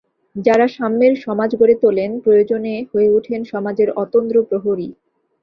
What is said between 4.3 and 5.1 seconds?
প্রহরী।